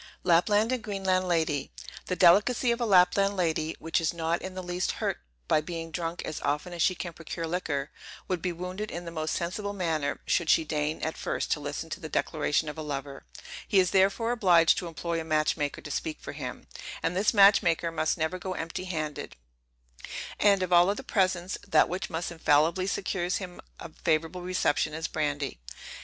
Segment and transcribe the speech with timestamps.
[0.23, 1.71] LAPLAND AND GREENLAND LADY.
[2.07, 5.91] The delicacy of a Lapland lady, which is not in the least hurt by being
[5.91, 7.91] drunk as often as she can procure liquor,
[8.27, 11.87] would be wounded in the most sensible manner, should she deign at first to listen
[11.91, 13.25] to the declaration of a lover;
[13.67, 16.65] he is therefore obliged to employ a match maker to speak for him;
[17.03, 19.35] and this match maker must never go empty handed;
[20.39, 25.07] and of all other presents, that which must infallibly secures him a favorable reception is
[25.07, 25.59] brandy.